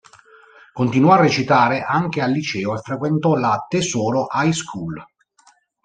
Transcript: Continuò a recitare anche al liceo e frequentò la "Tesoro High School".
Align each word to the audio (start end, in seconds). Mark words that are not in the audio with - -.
Continuò 0.73 1.11
a 1.11 1.21
recitare 1.21 1.83
anche 1.83 2.23
al 2.23 2.31
liceo 2.31 2.73
e 2.73 2.79
frequentò 2.81 3.35
la 3.35 3.63
"Tesoro 3.69 4.25
High 4.33 4.51
School". 4.51 5.05